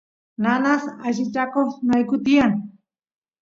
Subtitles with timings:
[0.43, 2.53] nanas allichakoq nayku tiyan